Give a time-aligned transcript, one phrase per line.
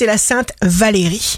[0.00, 1.36] c'est la Sainte Valérie.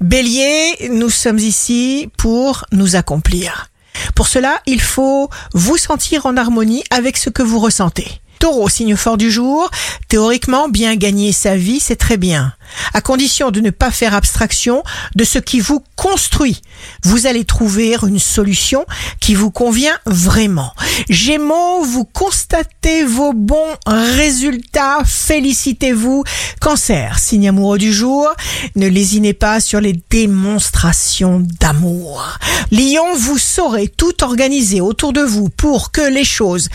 [0.00, 3.70] Bélier, nous sommes ici pour nous accomplir.
[4.14, 8.06] Pour cela, il faut vous sentir en harmonie avec ce que vous ressentez.
[8.38, 9.68] Taureau, signe fort du jour,
[10.06, 12.52] théoriquement, bien gagner sa vie, c'est très bien
[12.92, 14.82] à condition de ne pas faire abstraction
[15.14, 16.62] de ce qui vous construit.
[17.02, 18.84] Vous allez trouver une solution
[19.20, 20.72] qui vous convient vraiment.
[21.08, 26.24] Gémeaux, vous constatez vos bons résultats, félicitez-vous.
[26.60, 28.28] Cancer, signe amoureux du jour,
[28.76, 32.38] ne lésinez pas sur les démonstrations d'amour.
[32.70, 36.68] Lion, vous saurez tout organiser autour de vous pour que les choses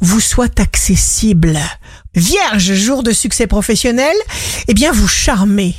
[0.00, 1.58] vous soient accessibles.
[2.16, 4.14] Vierge, jour de succès professionnel,
[4.68, 5.74] eh bien vous charmez.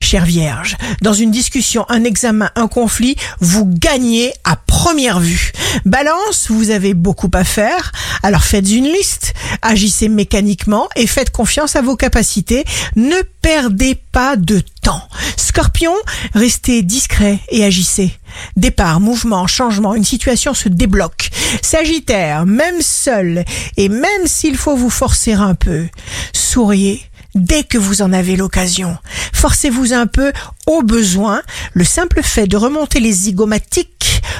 [0.00, 5.52] Chère Vierge, dans une discussion, un examen, un conflit, vous gagnez à première vue.
[5.84, 7.92] Balance, vous avez beaucoup à faire,
[8.22, 12.64] alors faites une liste, agissez mécaniquement et faites confiance à vos capacités.
[12.96, 15.02] Ne perdez pas de temps.
[15.36, 15.94] Scorpion,
[16.34, 18.12] restez discret et agissez.
[18.56, 21.30] Départ, mouvement, changement, une situation se débloque.
[21.60, 23.44] Sagittaire, même seul
[23.76, 25.86] et même s'il faut vous forcer un peu,
[26.32, 27.02] souriez
[27.34, 28.96] dès que vous en avez l'occasion.
[29.32, 30.32] Forcez-vous un peu
[30.66, 31.42] au besoin.
[31.72, 33.91] Le simple fait de remonter les zygomatiques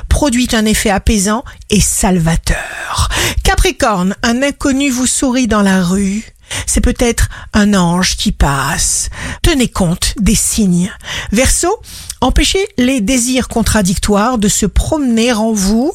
[0.08, 3.08] produit un effet apaisant et salvateur.
[3.42, 6.24] Capricorne, un inconnu vous sourit dans la rue.
[6.66, 9.10] C'est peut-être un ange qui passe.
[9.42, 10.92] Tenez compte des signes.
[11.32, 11.80] Verseau,
[12.20, 15.92] empêchez les désirs contradictoires de se promener en vous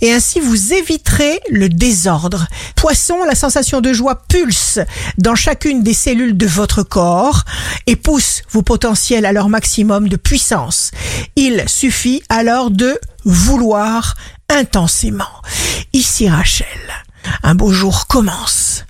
[0.00, 2.46] et ainsi vous éviterez le désordre.
[2.76, 4.80] Poisson, la sensation de joie pulse
[5.18, 7.44] dans chacune des cellules de votre corps
[7.86, 10.90] et pousse vos potentiels à leur maximum de puissance.
[11.36, 14.14] Il suffit alors de vouloir
[14.48, 15.42] intensément.
[15.92, 16.66] Ici Rachel,
[17.42, 18.84] un beau jour commence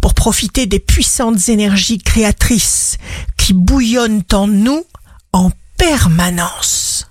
[0.00, 2.98] pour profiter des puissantes énergies créatrices
[3.36, 4.84] qui bouillonnent en nous
[5.32, 7.08] en permanence.